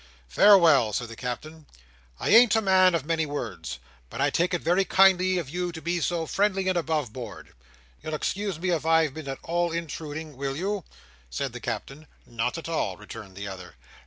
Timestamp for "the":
1.09-1.15, 11.53-11.59, 13.35-13.47